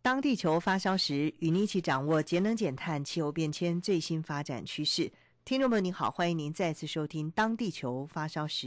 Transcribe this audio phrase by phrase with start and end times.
[0.00, 5.10] 当地球发烧时，与您一起掌握节能减碳、气候变迁最新发展趋势。
[5.44, 8.66] 听众朋友您好，欢迎您再次收听《当地球发烧时》，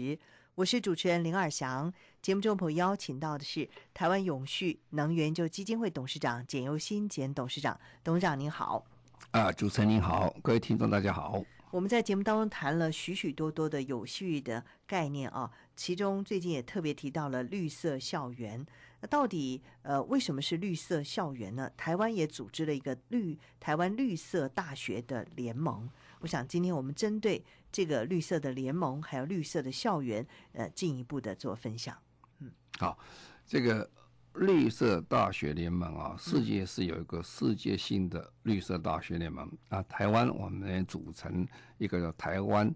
[0.55, 1.91] 我是主持人林尔翔。
[2.21, 8.85] 节目中朋友邀请到的是台湾永续能源就基金会董事长简尤新简董事长，董事长您好。
[9.31, 11.41] 啊，主持人您好，各位听众大家好。
[11.71, 18.63] 我们在节目当中谈了许许多多的有序的概念啊，其中最近也特别提到了绿色校园。
[19.01, 21.69] 那到底呃为什么是绿色校园呢？
[21.75, 25.89] 台湾也组织了一个绿台湾绿色大学的联盟。
[26.19, 31.97] 我想今天我们针对这个绿色的联盟还有绿色的校园，呃进一步的做分享。
[32.39, 32.97] 嗯，好，
[33.45, 33.89] 这个。
[34.35, 39.83] 绿色大学联盟啊，世界是有一个世界性的绿色大学联盟啊。
[39.83, 41.45] 台湾我们组成
[41.77, 42.73] 一个叫台湾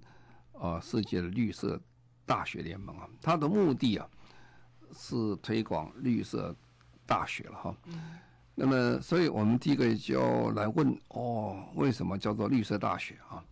[0.52, 1.82] 啊世界的绿色
[2.26, 3.08] 大学联盟啊。
[3.22, 4.06] 它的目的啊
[4.96, 6.56] 是推广绿色
[7.06, 7.76] 大学了哈。
[8.56, 13.44] 那么，所以我们第一个就要来问哦，为什么叫做绿色大学啊？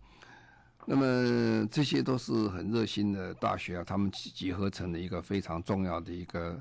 [0.86, 6.60] 那么这些都是很热心的大学啊，他们集合成了一个非常重要的一个。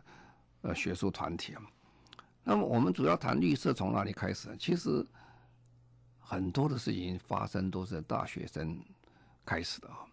[0.66, 1.62] 呃，学术团体啊，
[2.42, 4.48] 那么我们主要谈绿色从哪里开始？
[4.58, 5.06] 其实
[6.22, 8.80] 很多的事情发生都是大学生
[9.44, 10.08] 开始的啊。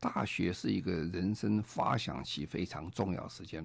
[0.00, 3.64] 大学是一个人生发想期非常重要时间，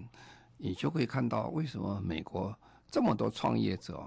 [0.58, 2.56] 你就会看到为什么美国
[2.92, 4.06] 这么多创业者，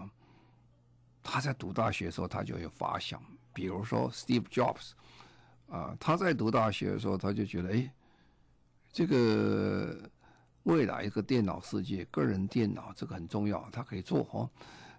[1.22, 3.20] 他在读大学的时候他就有发想，
[3.52, 4.90] 比如说 Steve Jobs
[5.68, 7.92] 啊，他在读大学的时候他就觉得，哎，
[8.92, 10.08] 这个。
[10.64, 14.50] 未来一个电脑世界，个人电脑这个很重要，他可以做哦。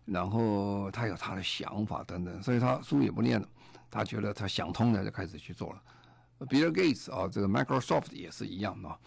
[0.04, 3.48] 然后他有他的想法等等，所以他书也不念了。
[3.92, 5.84] 他觉得他想通了，就开始去做了。
[6.48, 8.98] Bill Gates 啊，这个 Microsoft 也是一样的。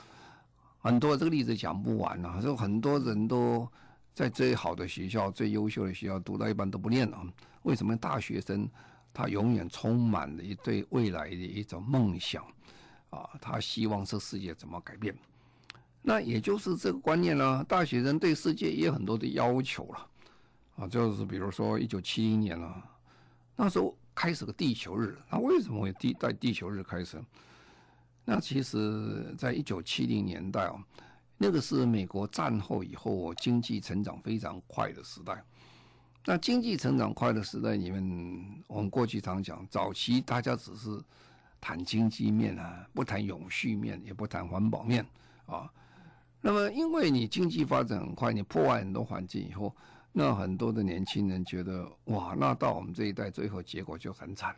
[0.79, 3.69] 很多这个例子讲不完啊，就很多人都
[4.13, 7.25] 在最好的学校、最优秀的学校读到一半都不念了。
[7.63, 8.69] 为什么大学生
[9.15, 12.45] 他永远充满了一对未来的一种梦想
[13.11, 13.31] 啊？
[13.41, 15.17] 他希望这世界怎么改变？
[16.03, 20.09] 那也就是这个观念呢，大学生对世界也有很多的要求了，
[20.77, 22.83] 啊，就是比如说一九七零年了，
[23.55, 27.23] 那时候开始个地球日，那为什么会地在地球日开始？
[28.25, 30.81] 那其实在一九七零年代哦，
[31.39, 35.43] 那个是美国战后以后经济成长非常快的时代。
[36.25, 41.03] 那经济成长快的时代里面，我们过去常讲，早期大家只是
[41.61, 45.05] 谈经济面啊，不谈永续面，也不谈环保面
[45.47, 45.69] 啊。
[46.41, 49.75] 那么，因为你经济发展很快，你破坏很多环境以后，
[50.13, 54.55] 那很多的年轻人觉得，哇，那到我们这一代最后结果就很惨，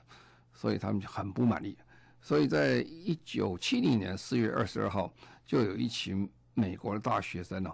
[0.52, 1.76] 所以他们就很不满意。
[2.20, 5.12] 所以在一九七零年四月二十二号，
[5.46, 7.72] 就有一群美国的大学生呢，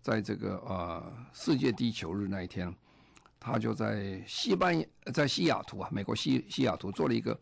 [0.00, 2.74] 在这个呃世界地球日那一天，
[3.38, 7.38] 他就在西班牙，在西雅图啊，美国西西雅图做了一个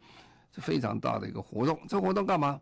[0.52, 1.80] 非常大的一个活动。
[1.88, 2.60] 这个活动干嘛？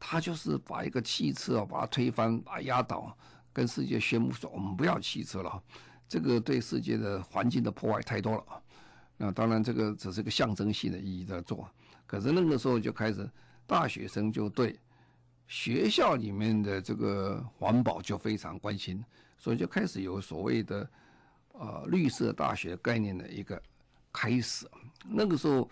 [0.00, 3.16] 他就是把一个汽车啊，把它推翻，把它压倒，
[3.52, 5.62] 跟世界宣布说：我们不要汽车了，
[6.08, 8.60] 这个对世界的环境的破坏太多了啊。
[9.16, 11.68] 那当然，这个只是个象征性的意义在做。
[12.06, 13.28] 可是那个时候就开始，
[13.66, 14.78] 大学生就对
[15.46, 19.04] 学校里面的这个环保就非常关心，
[19.38, 20.88] 所以就开始有所谓的
[21.52, 23.60] 呃绿色大学概念的一个
[24.12, 24.66] 开始。
[25.08, 25.68] 那个时候。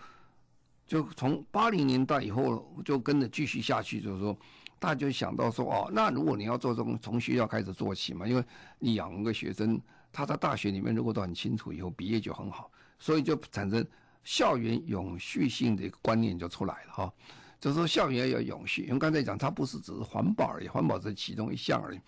[0.87, 4.37] 就从八零年代以后，就跟着继续下去，就是说，
[4.77, 8.45] 大家就想到说，哦，那如果你要做这种，从学校开始做起嘛，因为
[8.77, 9.81] 你养一个学生，
[10.15, 13.85] 他在大学里面如果都很清楚，以后毕业就很好，所以就产生
[14.23, 17.13] 校园永续性的一个观念就出来了哈。
[17.59, 21.99] 就是说校园要有永续，因为刚才讲，它不是只是环保而已，环保是其中一项而已。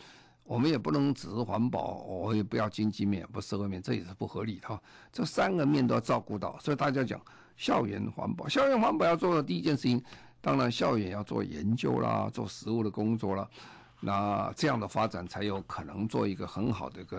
[0.46, 4.82] 我们也不能只是环保，我也不要经济面，不社会面，这也是不合理的哈。
[5.12, 7.20] 这三个面都要照顾到，所以大家讲。
[7.58, 10.00] 校园环保，校园环保要做的第一件事情，
[10.40, 13.50] 当然校园要做研究啦，做实务的工作啦，
[14.00, 17.18] 那这样的发展才有可能做一个很好的一个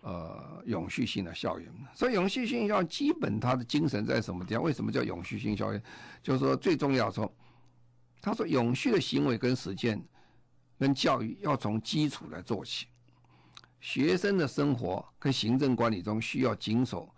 [0.00, 1.72] 呃永续性的校园。
[1.94, 4.62] 所以永续性校基本它的精神在什么地方？
[4.62, 5.82] 为什么叫永续性校园？
[6.22, 7.32] 就是说最重要说，
[8.20, 10.02] 他说永续的行为跟实践
[10.78, 12.86] 跟教育要从基础来做起。
[13.80, 17.08] 学生的生活跟行政管理中需要谨守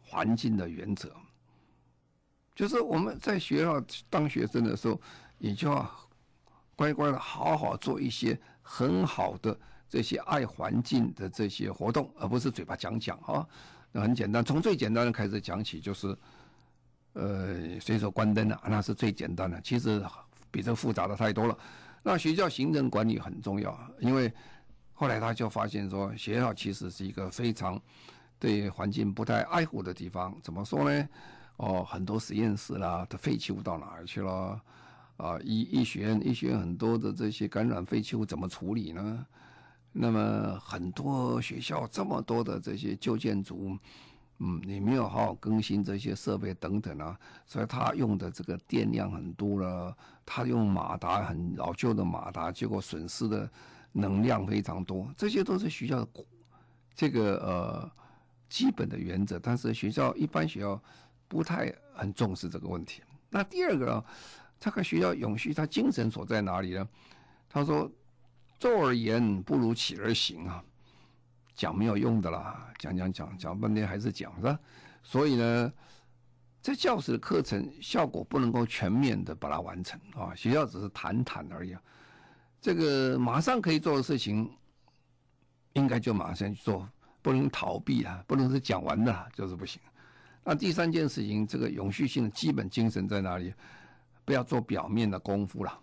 [0.00, 1.12] 环境的原则，
[2.54, 5.00] 就是我们在学校当学生的时候，
[5.38, 5.90] 也就要
[6.76, 9.58] 乖乖的好好做一些很好的
[9.88, 13.46] 这些爱环境的这些活动，而不是嘴巴讲讲啊。
[13.92, 16.16] 那很简单，从最简单的开始讲起，就是
[17.14, 19.60] 呃随手关灯啊，那是最简单的。
[19.62, 20.02] 其实
[20.50, 21.58] 比这复杂的太多了。
[22.02, 24.32] 那学校行政管理很重要，因为。
[24.98, 27.78] 后来他就发现说，学校其实是一个非常
[28.38, 30.34] 对环境不太爱护的地方。
[30.42, 31.08] 怎么说呢？
[31.58, 34.58] 哦，很多实验室啦，它废弃物到哪儿去了？
[35.18, 39.26] 啊，医医学院医学院很多的这些感染废弃物怎么处理呢？
[39.98, 43.76] 那么很多学校这么多的这些旧建筑，
[44.38, 49.96] 嗯，你没有好好更新这些设备等等啊，所以他用的这个电量很多了。
[50.24, 53.50] 他用马达很老旧的马达，结果损失的。
[53.98, 56.08] 能量非常多，这些都是学校的
[56.94, 57.90] 这个呃
[58.46, 60.78] 基本的原则，但是学校一般学校
[61.26, 63.00] 不太很重视这个问题。
[63.30, 64.04] 那第二个，
[64.60, 66.86] 这个学校永续，它精神所在哪里呢？
[67.48, 67.90] 他说
[68.58, 70.62] ：“坐而言不如起而行啊，
[71.54, 74.58] 讲没有用的啦，讲讲讲讲半天还是讲是吧？
[75.02, 75.72] 所以呢，
[76.62, 81.82] 在教室的课程效果不能够全面的把它完成啊，学校只是谈谈而已啊。”
[82.60, 84.50] 这个马上可以做的事情，
[85.74, 86.88] 应该就马上去做，
[87.22, 89.80] 不能逃避啊，不能是讲完的，就是不行。
[90.42, 93.52] 那第三件事情，这个永续性的基本精神在哪里？
[94.24, 95.80] 不要做表面的功夫了。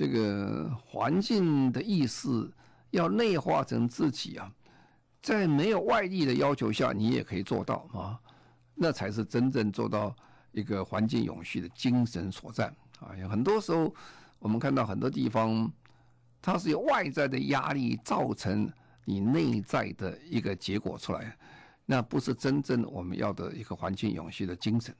[0.00, 2.50] 这个环境的意识
[2.90, 4.50] 要内化成自己啊，
[5.20, 8.18] 在没有外力的要求下，你也可以做到啊，
[8.74, 10.16] 那才是真正做到
[10.52, 13.14] 一个环境永续的精神所在啊。
[13.20, 13.94] 有很多时候，
[14.38, 15.70] 我们看到很多地方。
[16.40, 18.72] 它是由外在的压力造成
[19.04, 21.36] 你内在的一个结果出来，
[21.84, 24.96] 那不是真正我们要的一个环境永续的精神。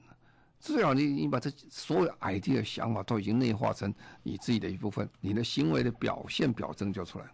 [0.61, 3.93] 至少你你把这所有 idea 想法都已经内化成
[4.23, 7.25] 你自己的一部分，你的行为的表现表征就出来。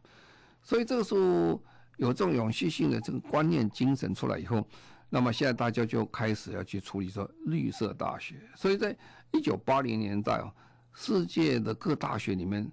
[0.63, 1.61] 所以这个时候
[1.97, 4.67] 有这种永续性的这个观念精神出来以后，
[5.11, 8.37] 那么现在大家就开始要去处理说绿色大学。
[8.55, 8.97] 所以在
[9.33, 10.51] 一九八零年代哦，
[10.95, 12.71] 世界的各大学里面。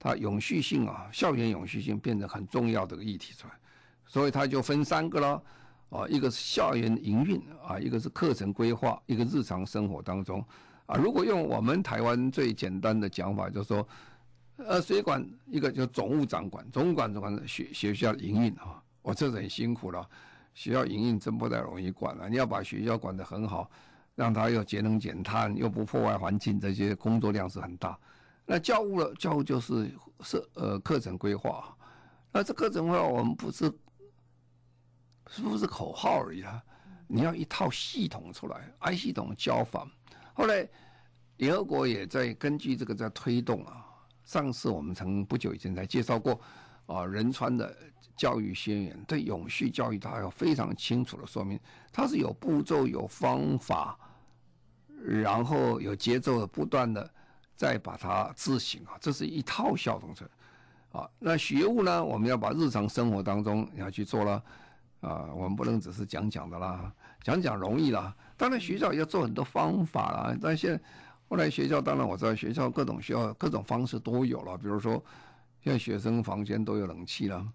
[0.00, 3.54] 它永续性啊，校园永续性变成很重要的一个议题出来，
[4.06, 5.42] 所以它就分三个了，
[5.90, 10.44] 啊，一个是校园营运啊，一个是课程规划，一个日常生活当中，
[10.86, 13.88] 啊，如果用我们台湾最简单的讲法，就是说，
[14.56, 20.06] 呃，谁管一个叫总务长管，总务管管学学校营运啊，我这是很辛苦了，
[20.52, 23.70] 学校营运真不太容易管了，你要把学校管得很好，
[24.14, 27.98] 让它又节能减碳又不破坏环境，这些工作量是很大。
[28.44, 31.74] 那教务了，教务就是是呃课程规划，
[32.32, 33.72] 那这课程规划我们不是
[35.30, 36.62] 是不是口号而已啊？
[37.06, 39.86] 你要一套系统出来，I 系统教法。
[40.34, 40.68] 后来
[41.36, 43.84] 联合国也在根据这个在推动啊。
[44.24, 46.40] 上次我们曾不久以前才介绍过
[46.86, 47.74] 啊，仁川的
[48.16, 51.58] 教育宣言对永续教育它有非常清楚的说明，
[51.92, 53.98] 它是有步骤、有方法，
[55.02, 57.10] 然后有节奏的，不断的。
[57.56, 60.30] 再把它自行啊，这是一套校统策
[60.92, 61.10] 啊。
[61.18, 64.40] 那学务呢，我们要把日常生活当中你要去做了
[65.00, 65.28] 啊。
[65.34, 68.14] 我们不能只是讲讲的啦，讲讲容易啦。
[68.36, 70.36] 当然学校要做很多方法啦。
[70.40, 70.80] 但现在
[71.28, 74.56] 后来学校，当然我知道学校各种学校各种方式都有了。
[74.56, 75.02] 比如说，
[75.62, 77.46] 现在学生房间都有冷气了。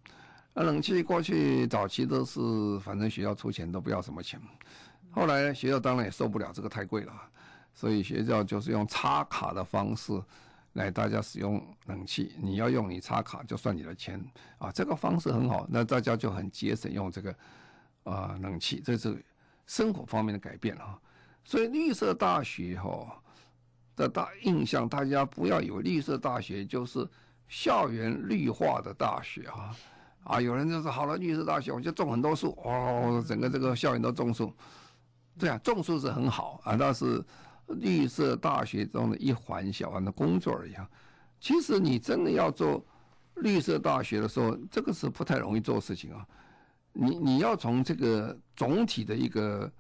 [0.53, 2.39] 那冷气过去早期都是
[2.81, 4.39] 反正学校出钱都不要什么钱，
[5.09, 7.13] 后来学校当然也受不了这个太贵了。
[7.73, 10.13] 所以学校就是用插卡的方式
[10.73, 14.19] 来大家使用冷气，你要用你插卡就算你的钱
[14.57, 17.35] 啊，这个方式很好，那大家就很节省用这个
[18.03, 19.23] 啊冷气，这是
[19.67, 20.99] 生活方面的改变啊。
[21.43, 23.21] 所以绿色大学哈
[23.95, 27.07] 的大印象，大家不要有绿色大学就是
[27.47, 29.75] 校园绿化的大学啊
[30.23, 34.51] 啊，有人就说好了，绿色大学我就种很多树哦，整个这个校园都种树，
[35.37, 37.23] 对啊，种树是很好啊，但是。
[37.73, 40.89] 绿色大学中的一环小环的工作而已啊。
[41.39, 42.85] 其实你真的要做
[43.35, 46.25] 绿色大学的时候，这个是不太容易做事情啊。
[46.93, 49.71] 你你要从这个总体的一个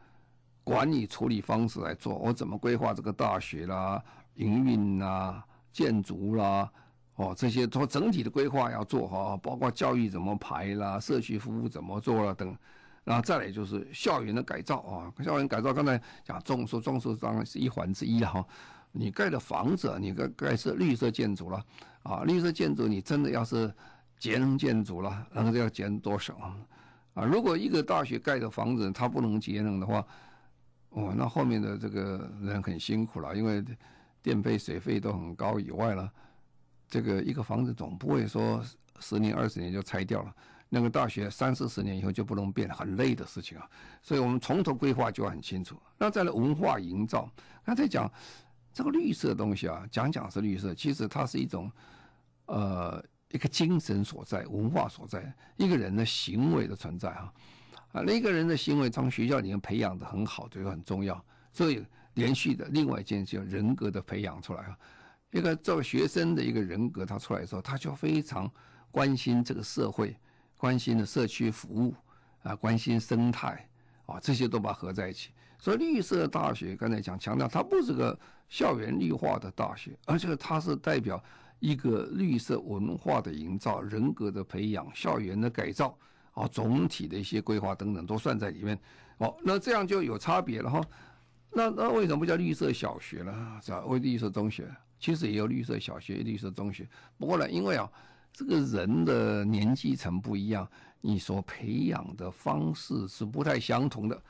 [0.63, 4.03] 管理处理方式来做，我怎么规划这个大学啦、
[4.35, 6.69] 营运啦、建筑啦，
[7.15, 12.55] 哦，这些做整体的规划要做好，包括教育怎么排啦、社区服务怎么做啦等。
[13.03, 18.45] 然后再来就是校园的改造啊，校园改造刚才讲种树，种树当然是一环之一哈。
[18.91, 21.65] 你盖的房子，你盖盖是绿色建筑了
[22.03, 23.73] 啊，绿色建筑你真的要是
[24.17, 26.35] 节能建筑了，然后要节能多少
[27.15, 27.25] 啊？
[27.25, 30.05] 如果一个大学盖的房子它不能节能的话，
[30.89, 33.63] 哦，那后面的这个人很辛苦了，因为
[34.21, 36.09] 电费、水费都很高以外了，
[36.87, 38.63] 这个一个房子总不会说
[38.99, 40.33] 十年、二十年就拆掉了。
[40.73, 43.69] 那个大学三四十年以后就不能变，很累的事情啊。
[44.01, 45.77] 所以我们从头规划就很清楚。
[45.99, 47.29] 那再来文化营造，
[47.63, 48.11] 刚才讲
[48.73, 51.71] 这个绿色东西啊，讲讲是绿色，其实它是一种
[52.47, 53.03] 呃。
[53.29, 57.33] 一个精神所在，文化所在，一个人的行为的存在啊，
[57.93, 61.19] 啊，那个人的行为从学校里面培养的很好，这个很重要。
[61.51, 64.77] 所以连续的另外一件叫人格的培养出来啊，
[65.31, 68.47] 一个做学生的一个人格，他出来的时候，他就非常
[68.91, 70.15] 关心这个社会，
[70.63, 71.93] 关心的社区服务
[72.43, 73.67] 啊，关心生态
[74.05, 75.31] 啊，这些都把它合在一起。
[75.59, 78.17] 所以绿色大学刚才讲强调，它不是个
[78.47, 81.21] 校园绿化的大学，而且它是代表。
[81.59, 85.97] 一个绿色文化的营造、人格的培养、校园的改造
[86.33, 88.77] 啊，总体的一些规划等等都算在里面。
[89.19, 90.81] 哦，那这样就有差别了哈。
[91.49, 93.59] 那那为什么不叫绿色小学呢？
[93.61, 93.79] 是吧？
[93.85, 96.85] 为绿色中学，其实也有绿色小学、绿色中学。
[97.17, 97.89] 不过呢，因为啊，
[98.33, 100.67] 这个人的年纪层不一样，
[100.99, 104.21] 你所培养的方式是不太相同的。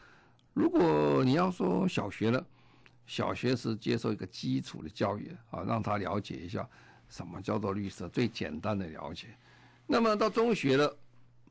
[0.53, 2.45] 如果你要说小学了，
[3.07, 6.67] 小学是接受一个基础的教育啊，让他了解一下。
[7.10, 8.10] 什么叫做绿色？
[8.10, 9.27] 最简单的了解。
[9.86, 10.98] 那么到中学了，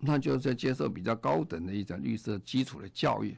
[0.00, 3.36] 那就在接受比较高等的一种绿色基础的教育。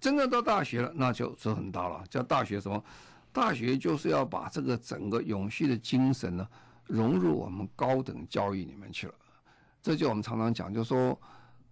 [0.00, 2.02] 真正到大学了，那就是很大了。
[2.08, 2.82] 叫大学什么？
[3.30, 6.48] 大学就是要把这个整个永续的精神呢，
[6.86, 9.14] 融入我们高等教育里面去了。
[9.82, 11.18] 这就我们常常讲，就说，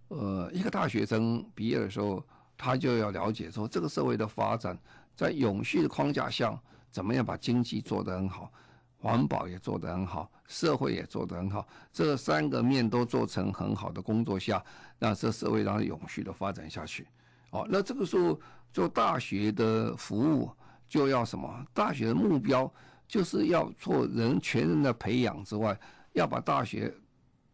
[0.07, 2.23] 呃，一个大学生毕业的时候，
[2.57, 4.77] 他就要了解说，这个社会的发展
[5.15, 6.57] 在永续的框架下，
[6.91, 8.51] 怎么样把经济做得很好。
[8.97, 14.63] 环保也做得很好，社会也做得很好，这三个面都做成很好的工作下，
[14.97, 17.05] 让这社会让它永续的发展下去。
[17.51, 18.39] 哦，那这个时候
[18.73, 20.49] 做大学的服务
[20.89, 21.63] 就要什么？
[21.71, 22.71] 大学的目标
[23.07, 25.79] 就是要做人全人的培养之外，
[26.13, 26.93] 要把大学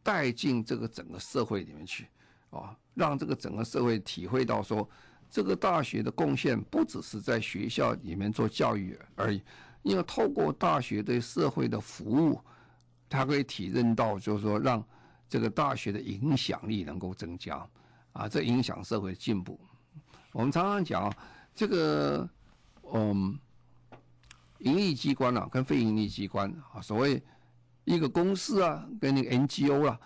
[0.04, 2.08] 带进这个整个社会里面去，
[2.50, 4.88] 啊，让这个整个社会体会到说，
[5.30, 9.42] 这个大学的贡献不只是在学校里面做教育而已。
[9.84, 12.40] 因为透过大学对社会的服务，
[13.10, 14.84] 他可以体认到，就是说，让
[15.28, 17.68] 这个大学的影响力能够增加，
[18.14, 19.60] 啊，这影响社会的进步。
[20.34, 21.12] 我们常常讲，
[21.56, 22.30] 这个，
[22.94, 23.40] 嗯，
[24.62, 27.22] 盈利机关啊，跟非盈利机关啊，所谓
[27.84, 30.00] 一个公司啊，跟那个 NGO 啊，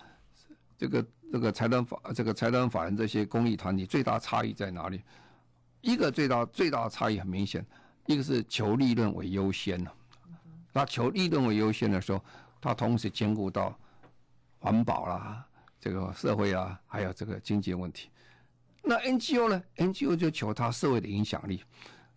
[0.77, 5.01] 这个这个财团法，这个财团法人这些公益团体最大差异在哪里？
[5.81, 7.65] 一个最大最大的差异很明显。
[8.07, 9.83] 一个是求利润为优先，
[10.71, 12.23] 那求利润为优先的时候，
[12.61, 13.75] 他同时兼顾到
[14.59, 15.43] 环保啦、
[15.79, 18.09] 这个社会啊，还有这个经济问题。
[18.83, 21.63] 那 NGO 呢？NGO 就求他社会的影响力，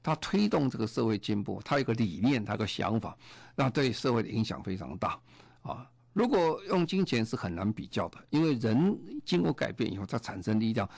[0.09, 3.17] 他推动这个社会进步，他有个理念，他个想法，
[3.55, 5.19] 那对社会的影响非常大
[5.63, 5.87] 啊。
[6.13, 10.89] 如果用金钱是很难比较的，因为人经过改变以后，他产生力量。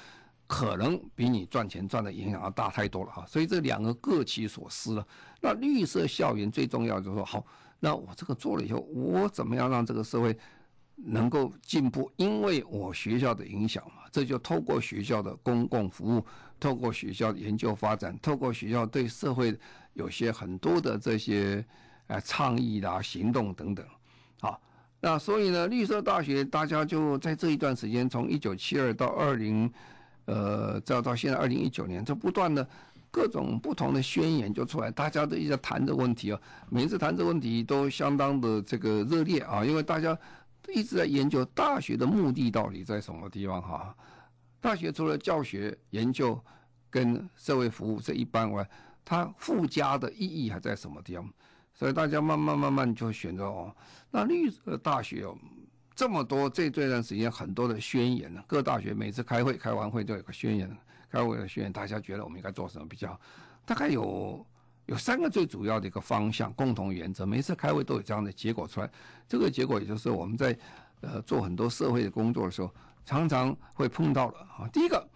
[0.53, 5.07] 可能比你赚钱赚的影响要大太多了哈，所以这两个各其所思了。
[5.41, 7.47] 那绿色校园最重要就是说，好，
[7.79, 10.37] 那我这个做了以后，我怎么样让这个社会
[10.97, 12.11] 能够进步？
[12.17, 16.25] 因为我学校的影响嘛，这就透过学校的公共服务，
[16.59, 19.59] 透过学校的研究发展，透过学校对社会
[19.95, 21.65] 有些很多的这些
[22.07, 23.87] 呃倡议啦、行动等等，
[24.41, 24.61] 好，
[25.01, 29.71] 那所以呢，绿色大学大家就在这一段时间，从一九七二到二零。
[30.27, 32.65] 呃，再到现在二零一九年，这不断的
[33.11, 36.41] 各种不同的宣言就出来，大家都一直在谈这个问题啊。
[36.69, 40.17] 每次谈这个问题都相当的这个热烈啊，因为大家
[40.69, 43.95] 一直在研究大学的目的到底在什么地方哈。
[44.61, 46.39] 大学除了教学、研究
[46.91, 48.69] 跟社会服务这一般外，
[49.05, 51.33] 它附加的意义还在什么地方？
[51.73, 53.75] 所以大家慢慢慢慢就选择哦，
[54.11, 55.37] 那绿色大学哦。
[55.97, 60.77] 这么多，这这段时间很多的宣言呢，各大学每次开会开完会都有个宣言，
[61.11, 63.19] 开会的宣言，大家觉得我们应该做什么比较？
[63.67, 64.47] 大概有
[64.91, 68.91] 有三个最主要的一个方向，共同原则，每次开会都有这样的结果出来。
[69.29, 70.59] 这个结果也就是我们在
[71.01, 72.69] 呃做很多社会的工作的时候，
[73.05, 74.69] 常常会碰到的啊。
[74.73, 75.09] 第一个，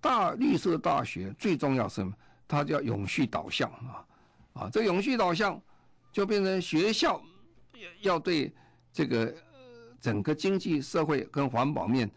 [0.00, 2.12] 大绿色大学最重要是什么？
[2.46, 4.06] 它叫永续导向啊
[4.52, 5.60] 啊，这永续导向
[6.12, 7.20] 就变成学校
[8.02, 8.54] 要对
[8.92, 9.34] 这个。
[10.00, 12.08] 整个经济社会跟环保面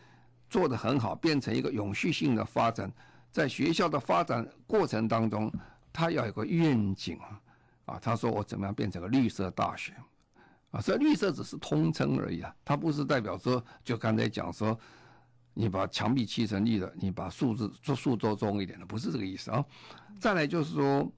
[0.52, 2.94] 做得很好，变成一个永续性的发展。
[3.32, 5.52] 在学校的发展过程当中，
[5.94, 7.42] 他要有个愿景啊，
[7.86, 9.94] 啊，他说我怎么样变成个绿色大学？
[10.72, 14.80] 啊，所以绿色只是通称而已啊，它不是代表说，就刚才讲说，
[15.54, 19.66] 你把墙壁漆成绿的，你把树枝做树做重一点的，不是这个意思啊。
[20.18, 21.12] 再来就是说，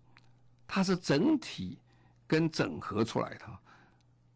[0.68, 1.77] 它是整体
[2.25, 3.46] 跟整合出来的，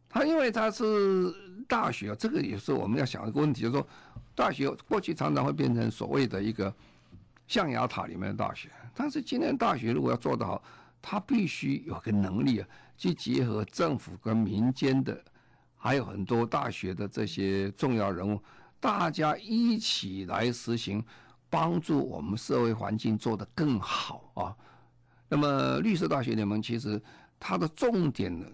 [0.07, 1.33] 它因为它是
[1.67, 3.87] 大学，这个也是我们要想一个问题，就是说，
[4.35, 6.71] 大学过去常常会变成所谓的一个
[7.47, 10.63] 象牙塔里面的大学，但是今天大学如果要做得好，
[10.99, 12.67] 它必须有个能力啊。
[12.97, 15.15] 去结合政府跟民间的，
[15.75, 18.41] 还有很多大学的这些重要人物，
[18.79, 21.05] 大家一起来实行，
[21.47, 24.57] 帮助我们社会环境做得更好啊。
[25.29, 26.99] 那么绿色大学联盟其实
[27.39, 28.47] 它的重点呢，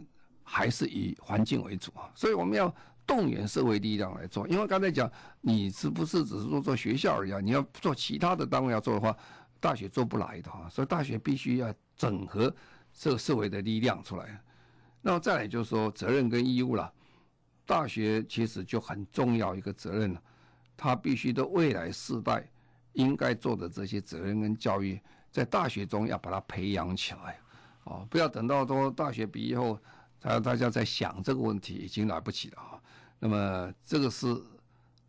[0.44, 2.76] 还是以环境为主啊，所以我们要
[3.08, 4.46] 动员社会力量来做。
[4.50, 5.10] 因为刚才讲，
[5.40, 7.40] 你是不是只是说做学校而已啊？
[7.40, 9.16] 你要做其他的单位要做的话，
[9.64, 10.68] 大学做不来的哈。
[10.70, 12.54] 所以大学必须要整合。
[12.96, 14.40] 这个社会的力量出来，
[15.02, 16.94] 那么再来就是说责任跟义务了。
[17.66, 20.22] 大学其实就很重要一个责任了，
[20.78, 22.48] 他必须对未来世代
[22.92, 25.02] 应该做的这些责任跟教育，
[25.32, 27.40] 在大学中要把它培养起来，
[27.86, 29.80] 哦，不要等到说大学毕业后，
[30.20, 32.80] 大大家在想这个问题已经来不及了啊。
[33.18, 34.40] 那么这个是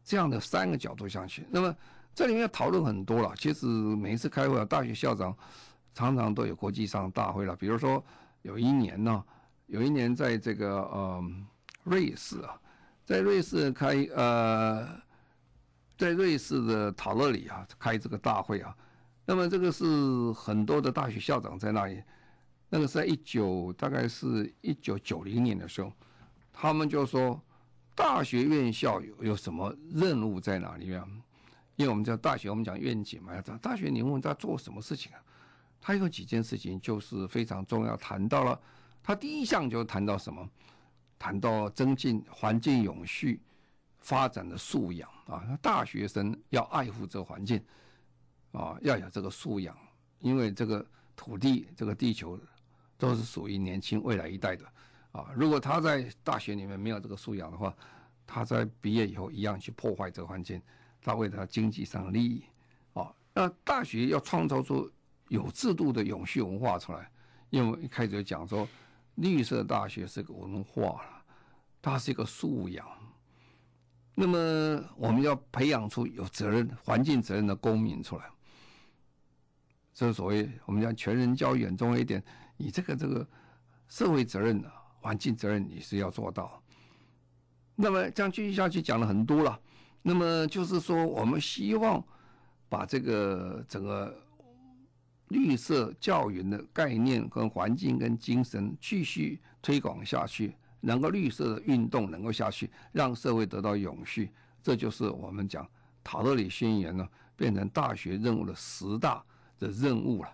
[0.02, 1.76] 这样的三个角度上去，那么
[2.14, 3.32] 这里面讨论很多了。
[3.36, 5.36] 其实每一次开会啊，大学校长。
[5.96, 8.04] 常常都有国际上大会了，比如说
[8.42, 9.24] 有一年呢，
[9.66, 11.24] 有一年在这个呃
[11.84, 12.60] 瑞士啊，
[13.04, 14.84] 在瑞士开呃，
[15.96, 18.76] 在瑞士的塔勒里啊开这个大会啊，
[19.24, 19.84] 那么这个是
[20.32, 22.02] 很多的大学校长在那里，
[22.68, 25.92] 那个是在一九大概是一九九零年的时候，
[26.52, 27.40] 他们就说
[27.94, 31.06] 大学院校有有什么任务在哪里啊？
[31.76, 35.22] 因为我们叫大学，我们讲愿景嘛，大学你问他做什么事情啊？
[35.80, 38.58] 他有几件事情就是非常重要，谈到了
[39.02, 40.48] 他第一项就谈到什么？
[41.18, 43.40] 谈到增进环境永续
[43.98, 47.62] 发展的素养啊，大学生要爱护这个环境
[48.52, 49.74] 啊，要有这个素养，
[50.20, 50.84] 因为这个
[51.16, 52.38] 土地、这个地球
[52.98, 54.66] 都是属于年轻未来一代的
[55.12, 55.30] 啊。
[55.34, 57.74] 如果他在大学里面没有这个素养的话，
[58.26, 60.60] 他在毕业以后一样去破坏这个环境，
[61.04, 62.42] 他为了他经济上的利益
[62.94, 63.14] 啊。
[63.32, 64.90] 那大学要创造出。
[65.28, 67.10] 有制度的永续文化出来，
[67.48, 68.68] 因为一开始就讲说，
[69.14, 71.02] 绿色大学是个文化，
[71.80, 72.86] 它是一个素养。
[74.14, 78.30] 那么我们要培养出有责任、环境责任的公民出来，
[79.94, 82.22] 这是所谓我们讲全人教育很重一点。
[82.58, 83.26] 你这个这个
[83.88, 84.62] 社会责任、
[85.00, 86.62] 环境责任，你是要做到。
[87.74, 89.58] 那么这样继续下去讲了很多了。
[90.06, 92.00] 那么就是说，我们希望
[92.68, 94.14] 把这个整个。
[95.28, 104.30] 绿色教育的概念跟环境跟精神继续推广下去，能够绿色的运动能够下去，让社会得到永续，
[104.62, 105.66] 这就是我们讲
[106.04, 109.24] 塔勒里宣言呢，变成大学任务的十大
[109.58, 110.28] 的任务了。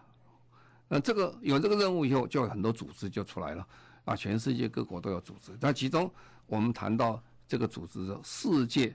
[0.88, 3.66] 那这个有这个任务以后，就有很多组织就出来了
[4.04, 5.52] 啊，全世界各国都有组织。
[5.60, 6.12] 那其中
[6.46, 8.94] 我们谈到这个组织的世界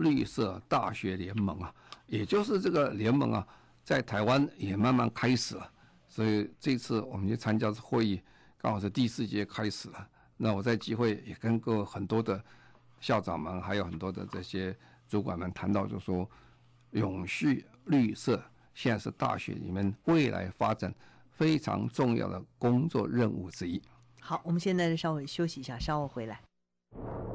[0.00, 1.72] 绿色大学联盟啊，
[2.06, 3.46] 也就是这个联盟啊。
[3.82, 5.72] 在台湾也慢慢开始了，
[6.06, 8.20] 所以这次我们去参加这会议，
[8.58, 10.08] 刚好是第四届开始了。
[10.36, 12.40] 那我在机会也跟各很多的
[13.00, 14.76] 校长们，还有很多的这些
[15.08, 16.28] 主管们谈到，就说
[16.90, 18.40] 永续绿色
[18.74, 20.94] 现在是大学里面未来发展
[21.30, 23.80] 非常重要的工作任务之一。
[24.20, 26.40] 好，我们现在稍微休息一下，稍后回来。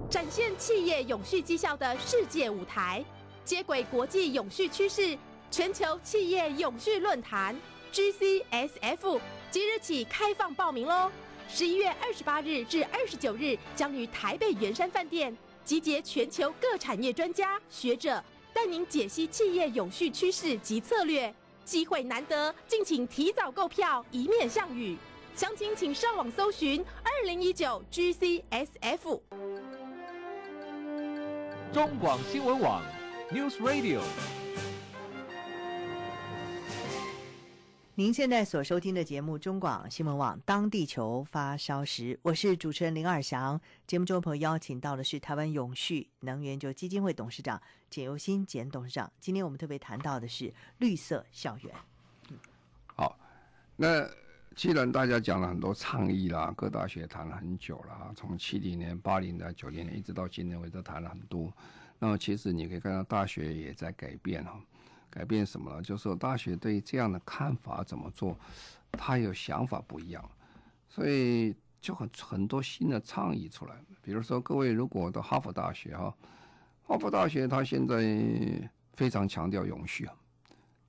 [0.10, 3.04] 展现企业永续绩效的世界舞台，
[3.44, 5.18] 接轨国际永续趋势。
[5.52, 7.56] 全球企业永续论坛
[7.94, 11.10] GCSF 即日起开放报名喽！
[11.48, 18.22] 十一月二十八日至二十九日，将于台北圆山饭店集结全球各产业专家学者，
[18.54, 21.34] 带您解析企业永续趋势及策略。
[21.64, 24.98] 机会难得，敬请提早购票，以免项羽。
[25.36, 29.20] 详情请上网搜寻二零一九 GCSF。
[31.76, 32.82] 中广新闻网
[33.30, 34.02] News Radio。
[37.96, 43.60] 您现在所收听的节目《中广新闻网》，当地球发烧时，我是主持人林尔祥。
[43.86, 49.12] 节目中朋友邀请到的是台湾永续能源就基金会董事长简尤新简董事长。
[49.20, 51.76] 今天我们特别谈到的是绿色校园。
[52.86, 53.20] 好，
[53.76, 54.10] 那
[54.56, 61.52] 既然大家讲了很多倡议啦，各大学谈了很久了，从七零年、八零年、九零年一直到今年，我都谈了很多。
[62.00, 64.58] 那么其实你可以看到，大学也在改变哈。
[65.10, 65.82] 改变什么了？
[65.82, 68.38] 就是说，大学对这样的看法怎么做，
[68.92, 70.30] 他有想法不一样。
[70.90, 73.76] 所以，就很很多新的倡议出来。
[74.02, 76.14] 比如说，各位如果到哈佛大学哈，
[76.84, 80.16] 哈佛大学它现在非常强调永续啊，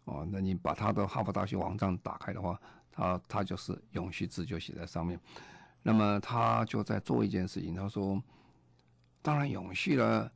[0.07, 2.61] 哦，那你把它的哈佛大学网站打开的话，
[2.97, 5.19] 啊，他就是永续字就写在上面。
[5.83, 8.21] 那么他就在做一件事情，他说，
[9.23, 10.31] 当然永续了。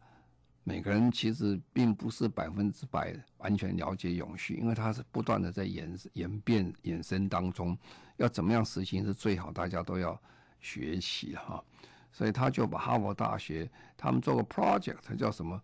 [0.63, 7.77] 每个人其实并不是百分之百完全了解永续，因为它是不断的在演演变、衍生当中，
[8.19, 10.17] 要怎么样实行是最好，大家都要
[10.61, 11.65] 学习哈。
[12.13, 15.61] 所以他就把哈佛大学他们做个 project，叫什么？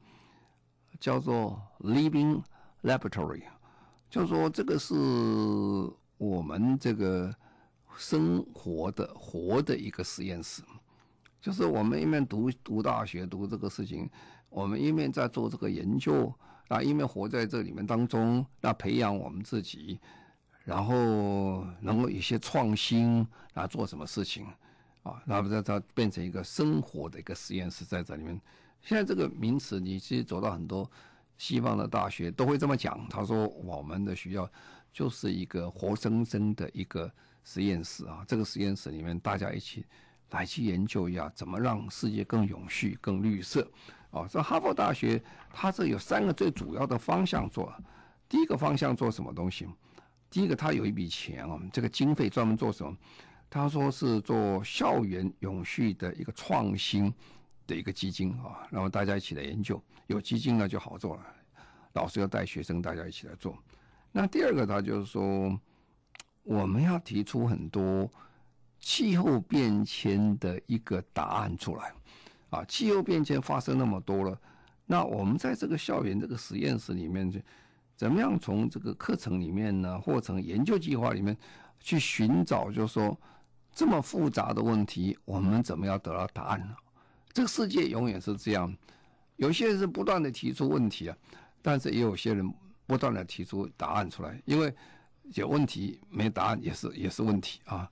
[0.99, 2.43] 叫做 Living
[2.83, 3.43] Laboratory，
[4.09, 4.95] 就说这个是
[6.19, 7.35] 我们这个
[7.97, 10.63] 生活的活的一个实验室，
[11.41, 14.09] 就是我们一面读读大学读这个事情。
[14.49, 16.33] 我们一面在做这个研究，
[16.69, 19.99] 啊，一面活在这里面当中，那培养我们自己，
[20.65, 24.47] 然后能够一些创新，啊，做什么事情，
[25.03, 28.41] 啊，那么在它变成一个生活的一个实验室在这里面。
[28.81, 30.89] 现在这个名词，你其实走到很多
[31.37, 33.07] 西方的大学都会这么讲。
[33.11, 34.49] 他说我们的学校
[34.97, 37.13] 就是一个活生生的一个
[37.45, 39.85] 实验室啊，这个实验室里面大家一起
[40.31, 43.71] 来去研究一下，怎么让世界更永续、更绿色。
[44.13, 47.71] 哦，这哈佛大学，它这有三个最主要的方向做。
[48.27, 49.69] 第一个方向做什么东西？
[50.31, 52.97] 第一个，它有一笔钱啊，这个经费专门做什么？
[53.51, 57.13] 他说是做校园永续的一个创新
[57.67, 61.27] 的一个基金啊，然后大家一起来研究，有基金呢就好做了。
[61.93, 63.55] 老师要带学生，大家一起来做。
[64.19, 65.61] 那第二个，他就是说，
[66.43, 68.11] 我们要提出很多
[68.81, 71.93] 气候变迁的一个答案出来。
[72.49, 74.41] 啊，气候变迁发生那么多了，
[74.87, 77.45] 那我们在这个校园这个实验室里面，去
[77.95, 81.37] 怎么样从这个课程里面呢，或从研究计划里面
[81.79, 83.15] 去寻找，就是说
[83.71, 86.75] 这么复杂的问题，我们怎么样得到答案呢？
[87.35, 88.75] 这个世界永远是这样，
[89.37, 91.17] 有些人是不断的提出问题啊，
[91.61, 92.51] 但是也有些人
[92.87, 94.75] 不断的提出答案出来，因为
[95.35, 97.91] 有问题没答案也是也是问题啊。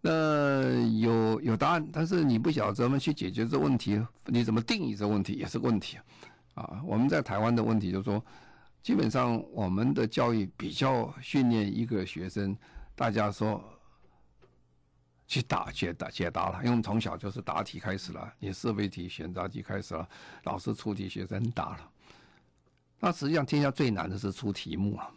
[0.00, 5.96] 那有有答案，但是你不晓得怎么去解决这问题，你怎么定义这问题也是问题
[6.52, 6.82] 啊！
[6.84, 8.22] 我们在台湾的问题就是说，
[8.82, 12.54] 基本上我们的教育比较训练一个学生，
[12.94, 13.64] 大家说
[15.26, 20.06] 去答解答解答了，因为我们从小就是答题开始了，你是非题、选择题开始了，
[20.42, 21.90] 老师出题，学生答了。
[23.04, 25.10] 那实际上天下最难的是出题目啊！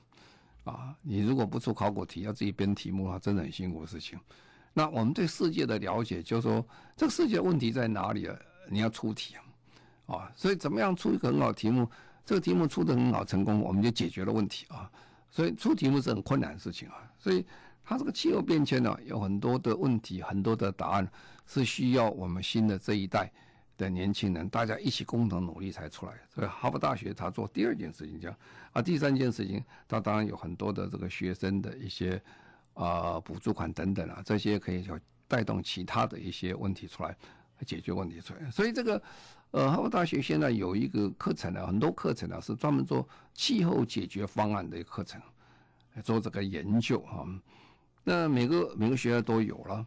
[0.66, 4.20] 啊，你如果不出考古题，要自己编题目的话，真的很辛苦的事情。
[4.74, 8.36] 那我们对世界的了解，就是说这个世界问题在哪里啊？
[8.70, 9.36] 你要出题
[10.06, 11.90] 啊，啊，所以怎么样出一个很好的题目？
[12.26, 14.92] 这个题目出得很好，成功，我们就解决了问题啊。
[15.32, 17.10] 所以出题目是很困难的事情啊。
[17.18, 17.46] 所以
[17.86, 21.10] 它这个气候变迁呢，有很多的问题，很多的答案
[21.46, 23.32] 是需要我们新的这一代
[23.78, 26.14] 的年轻人大家一起共同努力才出来。
[26.34, 28.38] 所以哈佛大学他做第二件事情这样
[28.74, 32.22] 啊，第三件事情，他当然有很多的这个学生的一些。
[32.80, 34.96] 啊，补助款等等啊，这些可以就
[35.28, 37.18] 带动其他的一些问题出来，
[37.66, 38.52] 解决问题出来。
[38.52, 39.02] 所以这个，
[39.50, 45.20] 呃，哈佛大学现在有一个课程呢，很多课程呢是专门做气候解决方案的课程，
[46.04, 47.26] 做这个研究啊。
[48.04, 49.84] 那每个每个学校都有了。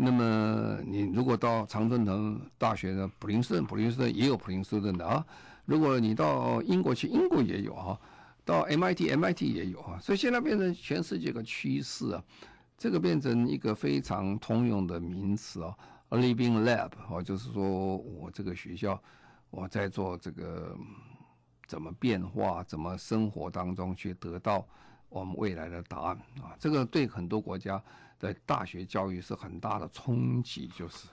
[0.00, 5.26] 那么你如果到常春藤大学的普林斯顿，普林斯顿也有普林斯顿的啊。
[5.66, 7.98] 如果你到英国去，英国也有啊。
[8.44, 12.24] 到 MIT，MIT 也有啊，所以现在变成全世界个趋势啊，
[12.78, 15.76] 这个变成一个非常通用的名词啊
[16.08, 18.98] ，Living Lab 哦，就是说我这个学校
[19.50, 20.74] 我在做这个
[21.66, 24.66] 怎么变化，怎么生活当中去得到
[25.08, 27.82] 我们未来的答案啊，这个对很多国家
[28.18, 31.08] 的大学教育是很大的冲击，就是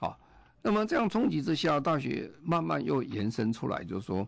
[0.00, 0.16] 啊，
[0.62, 4.26] 那么这样冲击之下，大学慢慢又延伸出来，就是说。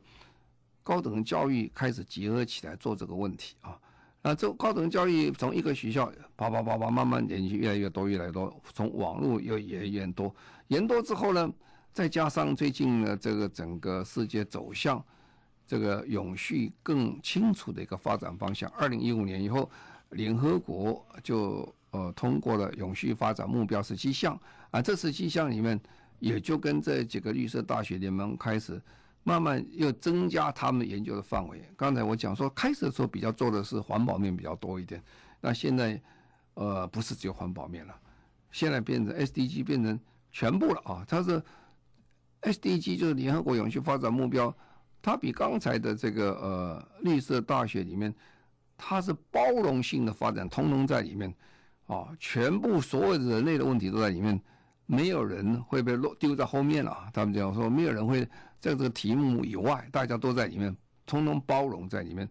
[0.85, 3.79] 高等教育开始结合起来做这个问题啊，
[4.23, 10.35] 那这高等教育从一个学校啪啪啪啪慢慢延续越来越多越来越多，从网络又也越多，
[10.69, 11.53] 延多之后呢，
[11.93, 15.05] 再加上最近呢这个整个世界走向
[15.69, 19.71] 这个永续更清楚的一个发展方向，二零一五年以后，
[20.11, 24.37] 联合国就呃通过了永续发展目标十七项
[24.71, 25.79] 啊，这十七项里面
[26.19, 28.83] 也就跟这几个绿色大学联盟开始。
[29.25, 31.63] 慢慢又增加他们研究的范围。
[31.77, 35.03] 刚才我讲说，开始的时候比较做的是环保面比较多一点，
[35.43, 36.01] 那现在
[36.55, 37.95] 呃不是只有环保面了，
[38.53, 40.01] 现在变成 SDG 变成
[40.33, 41.05] 全部了啊。
[41.07, 41.43] 它是
[42.41, 44.55] SDG 就是联合国永续发展目标，
[45.01, 48.15] 它比刚才的这个呃绿色大学里面，
[48.77, 51.35] 它是包容性的发展，通通在里面
[51.87, 54.41] 啊，全部所有人类的问题都在里面。
[54.91, 57.11] 没有人会被落丢在后面了。
[57.13, 58.25] 他们这样说，没有人会
[58.59, 62.27] 在这个题目以外，大家都在里面，通通包容在里面。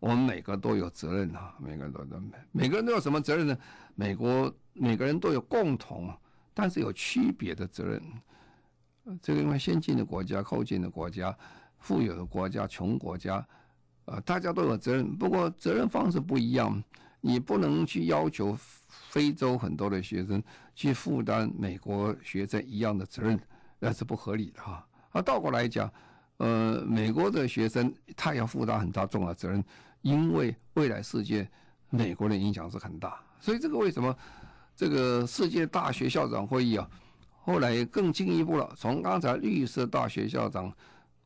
[0.00, 2.16] 我们每个都有责任啊，每个人都都
[2.52, 3.58] 每个人都有什么责任呢？
[3.94, 6.10] 美国每个人都有共同，
[6.54, 8.02] 但是有区别的责任。
[9.20, 11.36] 这个因为先进的国家、后进的国家、
[11.84, 13.46] 富有的国家、穷国家，
[14.06, 16.82] 呃，大家都有责任，不过责任方式不一样。
[17.26, 18.54] 你不能去要求
[18.88, 20.42] 非洲很多的学生
[20.74, 23.40] 去负担美国学生一样的责任，
[23.78, 24.86] 那是不合理的哈。
[25.10, 25.90] 啊，倒过来讲，
[26.36, 29.64] 呃，美国的学生他要负担很大重要责任，
[30.02, 31.48] 因为未来世界
[31.88, 33.18] 美国的影响是很大。
[33.40, 34.14] 所以这个为什么
[34.76, 36.86] 这个世界大学校长会议啊，
[37.40, 40.70] 后来更进一步了，从刚才绿色大学校长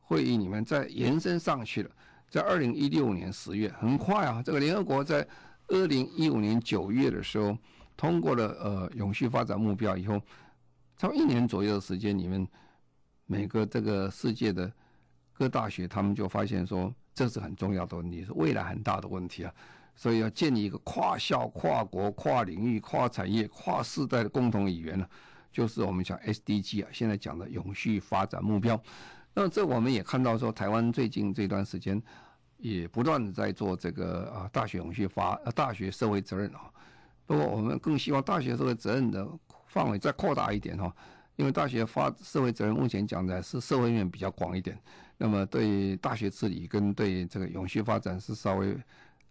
[0.09, 1.91] 会议里面再延伸上去了，
[2.31, 5.25] 在二零一六年十月，很快啊，这个联合国在
[5.67, 7.55] 二零一五年九月的时候，
[7.95, 10.19] 通过了呃永续发展目标以后，
[10.97, 12.47] 差不多一年左右的时间你们，
[13.27, 14.71] 每个这个世界的
[15.31, 19.53] 各大学他们就发现说，这是很重要的问题，是未来很大的问题啊，
[19.95, 25.07] 所以要建立一个跨校、跨国、跨领域、跨产业、跨世代的共同语言呢，
[25.51, 28.81] 就是我们讲 SDG 啊，现在讲的永续发展目标。
[29.33, 32.01] 那这我们也看到说，台湾最近这段时间。
[32.61, 36.69] 也不断的在做这个啊，大学永续发，大学社会责任啊。
[37.25, 39.25] 不过我们更希望大学社会责任的
[39.67, 40.93] 范围再扩大一点哈，
[41.37, 44.77] 因为大学发社会责任目前讲的是社会面比较广一点，
[45.17, 48.77] 那么对大学治理跟对这个永续发展是稍微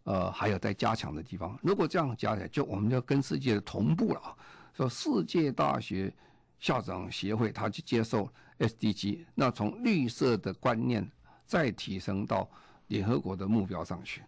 [0.04, 1.54] 呃还有待加强的地方。
[1.62, 4.34] 如果这样加起来，就我们就跟世界同步了啊。
[4.72, 6.10] 说世界大学
[6.58, 11.10] 校长协会他去接受 SDG，那从绿色的观念
[11.46, 12.48] 再提升到。
[12.88, 14.22] 联合国的目标上去，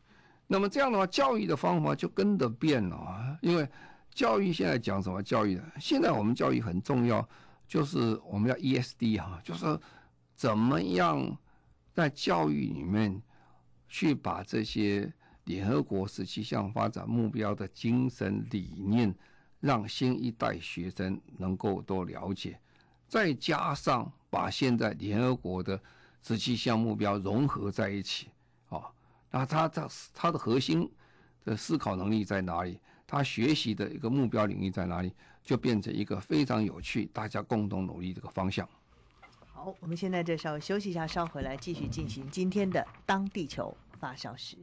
[0.47, 3.35] 那么这样的话，教育的方法就跟着变了啊。
[3.41, 3.67] 因为
[4.13, 5.59] 教育现在讲什么教育？
[5.79, 7.27] 现在我们教育很重要，
[7.67, 9.81] 就是我们要 ESD 哈，就是
[10.37, 11.35] 怎么样
[11.95, 13.23] 在教育里面
[13.89, 15.11] 去把这些
[15.45, 19.15] 联合国十七项发展目标的精神理念，
[19.61, 22.59] 让新一代学生能够多了解，
[23.07, 25.81] 再加上把现在联合国的
[26.23, 28.29] 十七项目标融合在一起
[28.69, 28.91] 啊。
[29.31, 30.91] 那他他他的核心
[31.45, 32.81] 的思考能力在哪里？
[33.07, 35.13] 他学习的一个目标领域在哪里？
[35.43, 38.69] 就变成一个非常有趣、大家共同努力这个方向。
[39.41, 44.57] 好，我们现在就稍微休息一下，稍回来继续进行今天的《当地球发烧时》，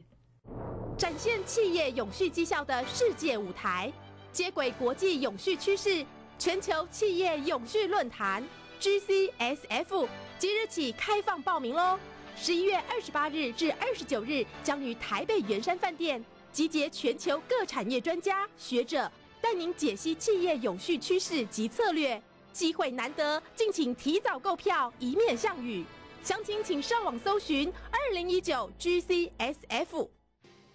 [0.96, 3.92] 展现企业永续绩效的世界舞台，
[4.32, 6.04] 接轨国际永续趋势，
[6.38, 8.46] 全球企业永续论坛
[8.80, 11.98] GCSF 即日起开放报名喽！
[12.36, 19.10] 十一月二十八日至二十九日，将于台北圆山饭店集结全球各产业专家学者，
[19.40, 22.22] 带您解析企业永续趋势及策略。
[22.52, 25.84] 机会难得，敬请提早购票，以免项羽。
[26.22, 30.17] 详情请上网搜寻二零一九 GCSF。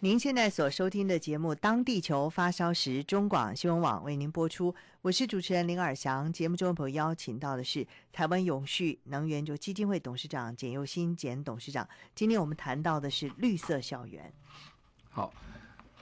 [0.04, 4.76] 您现在所收听的节目《当地球发烧时》，中广新闻网为您播出。
[5.02, 6.30] 我是主持人林尔祥。
[6.34, 11.88] 节目中朋友邀请到的是台湾永续能源就基金会董事长简又新简董事长。
[12.14, 14.30] 今天我们谈到的是绿色校园。
[15.10, 15.34] 好，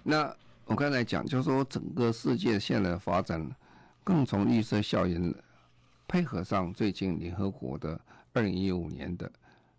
[0.02, 0.36] 那
[0.66, 3.56] 我刚才讲，就是说整个世界现在的发展，
[4.04, 5.32] 更从绿色校园
[6.08, 8.02] 配合上最近联合国的
[8.34, 9.32] 二零一五年的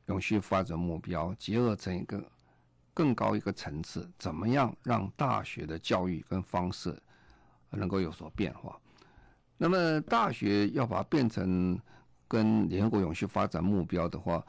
[0.07, 2.23] 永续发展目标，结合成一个。
[2.95, 6.97] 更高一个层次，怎么样让大学的教育跟方式
[7.71, 8.79] 能够有所变化？
[9.57, 11.79] 那么大学要把它变成
[12.29, 14.45] 跟联合国永续发展目标的话，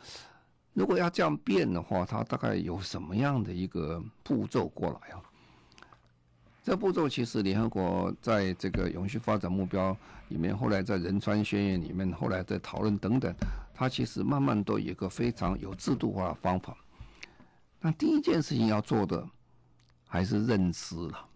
[0.74, 5.22] 如果要这样变的话，它大概有什么样的一个步骤过来啊？
[6.64, 9.96] 这步骤其实联合国在这个永续发展目标
[10.30, 13.34] 里面，后来在仁川宣言里面，后来在讨论等等，
[13.74, 16.76] 它其实慢慢都有一个非常有制度化的方法。
[17.86, 19.28] 那第一件事情要做的
[20.08, 21.30] 还是认知了，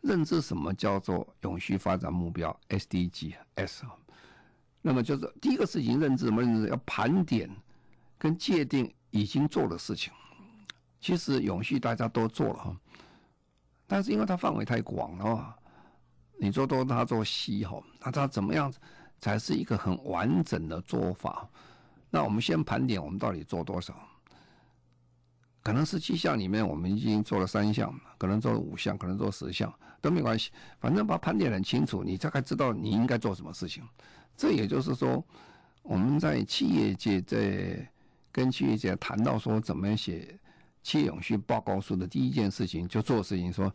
[0.00, 3.34] 认知什么叫做永续发展目标 SDGs。
[4.80, 6.40] 那么就是第一个事情，认知什么？
[6.40, 7.54] 认知要盘点
[8.16, 10.10] 跟界定已经做的事情。
[10.98, 12.76] 其实永续大家都做了哈，
[13.86, 15.54] 但是因为它范围太广了嘛，
[16.40, 18.72] 你做多他做西哈，那它怎么样
[19.20, 21.46] 才是一个很完整的做法？
[22.08, 23.94] 那我们先盘点我们到底做多少？
[25.62, 33.82] 可能是七项里面，我们已经做了三项，可能做了五项，可能做十项都没关系，反正把盘点很清楚，你大概知道你应该做什么事情。
[34.36, 35.24] 这也就是说，
[35.82, 37.88] 我们在企业界在
[38.32, 40.36] 跟企业界谈到说怎么写
[40.82, 43.72] 企业永续报告书的第一件事情，就做事情说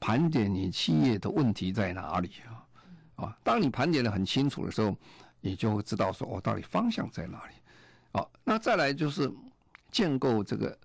[0.00, 3.24] 盘点你企业的问题在哪里啊？
[3.24, 4.96] 啊，当你盘点的很清楚的时候，
[5.40, 7.54] 你就会知道说，我、哦、到底方向在哪里。
[8.12, 9.30] 好，那再来就是
[9.90, 10.78] 建构这个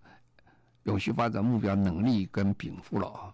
[0.83, 3.33] 永续发展目标能力跟禀赋了啊。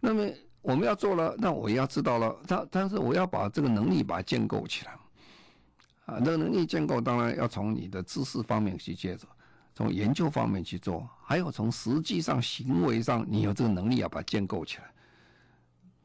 [0.00, 0.28] 那么
[0.62, 4.92] 我们要做了，那我也要知道了，但但是我要把这个能力把它建构起来
[6.06, 6.20] 啊。
[6.20, 9.26] 这个能力建构当然要从你的知识方面去接着，
[9.74, 14.84] 从研究方面去做，还有从实际上行为上，你有这个能力要把它建构起来。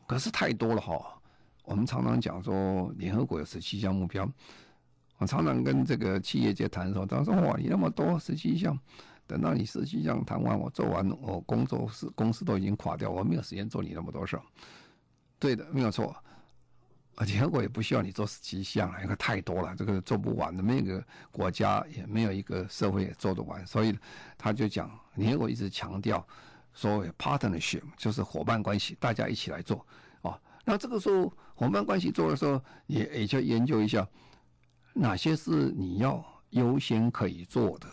[0.06, 1.02] 可是太多了哈，
[1.63, 4.30] 我们常常讲说联合国有十七项目标。
[5.17, 8.78] 我常常跟这个企业界谈的时候，他说：“哇，你那么多十七项，
[9.25, 14.39] 等到你十七项谈完，我做完，我工作室公司都已经垮掉，我没有时间做你那么多事。”
[15.39, 16.15] 对的，没有错。
[17.15, 20.63] 而且我也不需要你做十七项了，因为太多了，这个做不完的。
[20.63, 23.95] 没有一个国家也没有一个社会也做得完，所以
[24.36, 26.25] 他就讲，联合国一直强调
[26.73, 29.86] 所谓 partnership，就是伙伴关系，大家一起来做
[30.23, 30.39] 啊。
[30.65, 34.07] 那这个时候伙伴关系做的时候，也也就研究一下。
[34.93, 37.88] 哪些是你要优先可以做的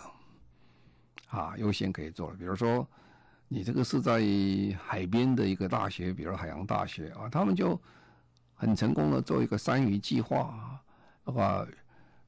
[1.30, 1.54] 啊？
[1.56, 2.86] 优先可以做了，比如说，
[3.48, 4.20] 你这个是在
[4.84, 7.80] 海边的一个大学，比如海洋大学啊，他们就
[8.54, 10.82] 很成功的做一个山渔计划啊，
[11.24, 11.68] 包括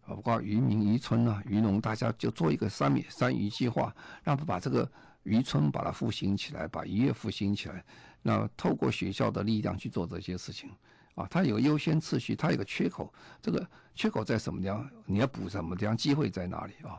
[0.06, 4.90] 包括渔民渔村啊，渔农大家就做一个三米三渔计划，让他把这个
[5.22, 7.84] 渔村把它复兴起来，把渔业复兴起来，
[8.22, 10.70] 那透过学校的力量去做这些事情。
[11.14, 13.12] 啊，它有优先次序，它有个缺口，
[13.42, 14.88] 这个缺口在什么地方？
[15.04, 15.94] 你要补什么地方？
[15.94, 16.98] 机会在哪里啊？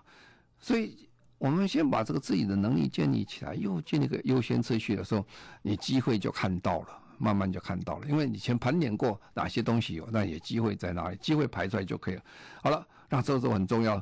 [0.60, 5.26] 所以，我们先把这个自己的能力建立起来，又建立个优先次序的时候，
[5.62, 8.08] 你机会就看到了，慢慢就看到了。
[8.08, 11.18] 因为以前盘点过哪些东西有，那也机会在哪里？
[11.18, 12.22] 机会排出来就可以了。
[12.62, 13.98] 好了，那这时候很重要，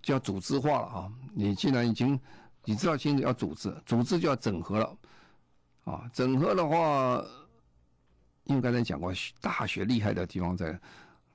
[0.00, 1.12] 就要组织化了啊！
[1.34, 2.18] 你既然已经
[2.64, 4.96] 你知道清楚要组织，组织就要整合了
[5.84, 6.10] 啊！
[6.12, 7.24] 整合的话。
[8.46, 10.78] 因为刚才讲过，大学厉害的地方在，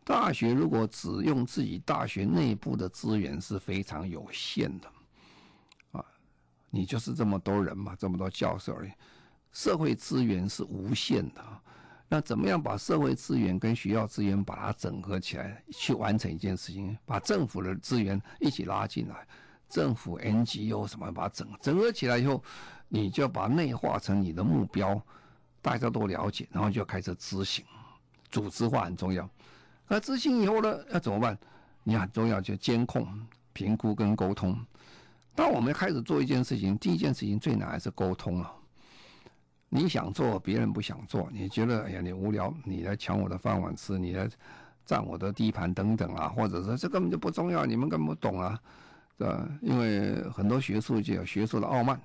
[0.03, 4.88] 大学如果只用自己大学内部的资源是非常有限的，
[6.69, 8.91] 你就是这么多人嘛，这么多教授而已，
[9.51, 11.43] 社会资源是无限的，
[12.08, 19.27] 那怎么样把社会资源跟学校资源把它整合起来，去完成一件事情，把政府的资源一起拉进来，
[19.67, 22.43] 政府 NGO 什么把它整整合起来以后，
[22.88, 25.01] 你就把内化成你的目标。
[25.62, 27.65] 大家都了解，然后就开始执行，
[28.32, 29.29] 组织化很重要。
[29.89, 31.38] 那执行以后呢，要怎么办？
[31.84, 33.05] 你很重要，就监控、
[33.51, 34.58] 评估跟沟通。
[35.39, 38.54] 当我们开始做一件事情，第一件事情最难还是沟通啊。
[39.69, 44.28] 你想做，别人不想做，你觉得哎呀你无聊，你来抢我的饭碗吃，你来
[44.86, 48.60] 占我的地盘等等啊，或者说这根本就不重要，你们根本不懂啊，
[49.17, 49.49] 对吧？
[49.62, 51.97] 因为很多学术界有学术的傲慢。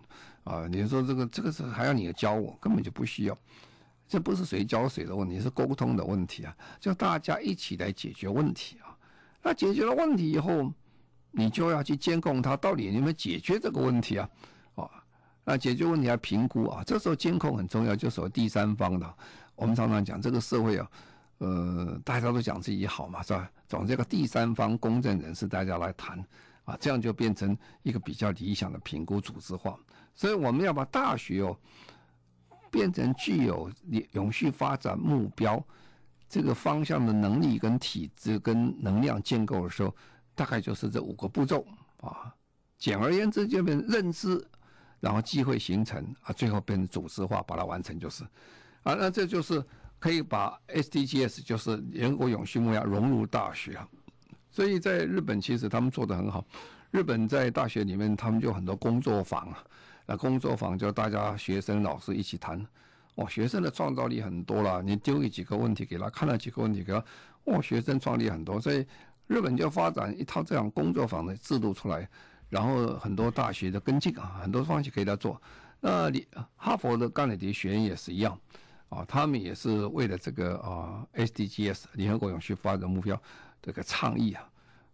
[0.44, 3.37] 啊，你说这个这个是还要你教我，根本就不需要，
[4.07, 8.97] 这不是谁教谁的问题，是沟通的问题啊，就大家一起来解决问题啊。
[9.42, 10.73] 那解决了问题以后，
[11.37, 14.29] 你就要去监控它到底有没有解决这个问题啊？
[14.77, 14.90] 啊，
[15.44, 19.14] 那解决问题要评估啊，这时候监控很重要，就是第三方的。
[19.57, 20.90] 我们常常讲这个社会啊，
[21.38, 23.51] 呃，大家都讲自己好嘛，是吧？
[23.68, 26.18] 找这个第三方公正人士，大家来谈
[26.64, 29.77] 啊，这样就变成一个比较理想的评估组织化。
[30.14, 31.57] 所以我们要把大学哦
[32.70, 33.70] 变成具有
[34.12, 35.62] 永续发展目标
[36.29, 39.94] 这个方向的能力跟体制跟能量建构的时候，
[40.35, 41.66] 大概就是这五个步骤
[42.01, 42.35] 啊。
[42.77, 44.44] 简而言之，就变成认知，
[45.01, 48.25] 然后机会形成啊，最后变成组织化，把它完成就是
[48.83, 48.94] 啊。
[48.94, 49.64] 那这就是
[49.99, 53.88] 可以把 SDGs 就是联合国永续目标融入大学啊。
[54.51, 56.44] 所以在日本其实他们做得很好，
[56.90, 59.64] 日本在大学里面他们就很多工作坊啊。
[60.07, 62.64] 那工作坊就大家学生老师一起谈，
[63.14, 64.83] 哦，学生的创造力很多了。
[64.83, 67.03] 你丢一几个问题给他，看了几个问题给他，
[67.44, 68.61] 哦，学生创立很多。
[68.61, 68.87] 所以
[69.27, 72.09] 日本就发展一套这样工作坊的制度出来，
[72.49, 75.41] 然后很多大学的跟进啊，很多方式给他做。
[75.81, 78.39] 那你哈佛的甘乃迪学院也是一样，
[78.89, 83.21] 啊，他们也是为了这个啊 SDGs 联合国永续发展目标
[83.61, 84.49] 这个倡议啊，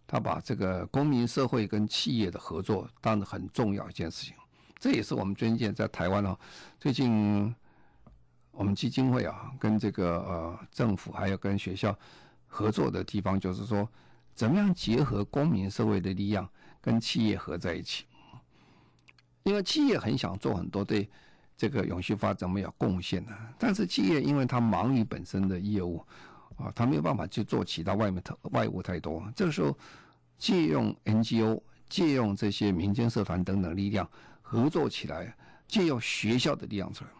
[0.07, 4.35] 他把这个公民社会跟企业的合作当成很重要一件事情。
[4.79, 6.39] 这也是我们最近在台湾啊，
[6.79, 7.55] 最近
[8.51, 11.97] 我们基金会啊，跟这个呃政府还有跟学校
[12.47, 13.89] 合作的地方，就是说
[14.41, 16.49] 怎么样结合公民社会的力量
[16.81, 18.07] 跟企业合在一起。
[19.43, 21.07] 因为企业很想做很多对
[21.59, 26.03] 这个永续发展没有贡献的，但是企业因为他忙于本身的业务
[26.57, 29.23] 啊，他没有办法去做其他外面的外务太多。
[29.37, 29.77] 这个时候
[30.39, 31.61] 借用 NGO，
[31.91, 34.09] 借用这些民间社团等等力量。
[34.41, 35.37] 合作起来，
[35.69, 37.11] 借用学校的力量出来。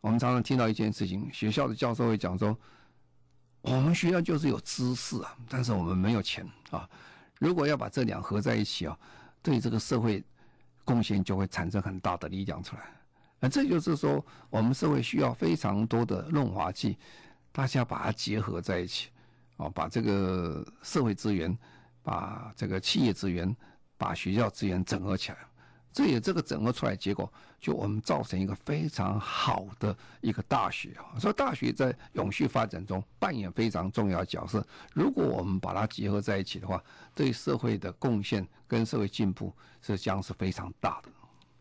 [0.00, 2.56] 我们常常听到一件事情，学校的教授会讲说
[3.62, 6.88] ：“我们学校就是有知识啊，但是我们没有钱啊。
[7.38, 8.98] 如果要把这两合在一起啊，
[9.42, 10.22] 对这个社会
[10.84, 12.82] 贡献就会产生很大的力量出来。
[13.38, 16.98] 那这就是说，我们社会需要非常多的润滑剂，
[17.52, 19.08] 大家把它结合在一起，
[19.56, 21.56] 啊，把这个社会资源、
[22.02, 23.54] 把这个企业资源、
[23.96, 25.38] 把学校资源整合起来。
[25.92, 31.18] 这也这个整合出来结果，就我们造成一个非常好的一个大学啊。
[31.18, 34.64] 所以大学在永续发展中扮演非常重要的角色。
[34.94, 36.82] 如果我们把它结合在一起的话，
[37.14, 41.10] 对社会的贡献跟社会进步是将是非常大的。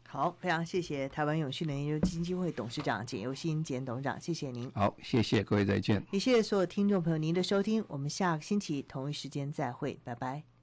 [0.07, 4.71] 好，非常谢谢台湾永续能源研究基金会董事长简尤新简董事长，谢谢您。
[4.73, 6.03] 好，谢谢各位，再见。
[6.11, 10.58] 也谢谢所有听众朋友您的收听，我们下个星期同一时间再会，拜拜。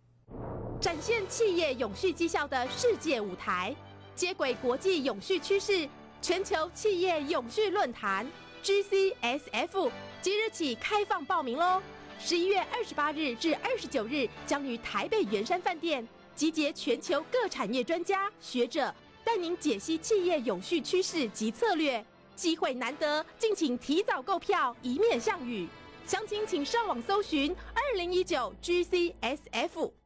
[0.80, 3.74] 展现企业永续绩效的世界舞台，
[4.14, 5.88] 接轨国际永续趋势，
[6.20, 8.30] 全球企业永续论坛
[8.62, 11.80] GCSF 即日起开放报名喽！
[12.18, 22.04] 十一月二十八日至二十九日，将于台北圆山饭店集结全球各产业专家学者，带您解析企业永续趋势及策略。
[22.34, 25.66] 机会难得，敬请提早购票，以免项羽。
[26.06, 29.90] 详情请上网搜寻二零一九 GCSF。